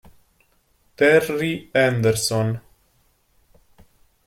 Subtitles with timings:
[0.97, 2.57] Terry Henderson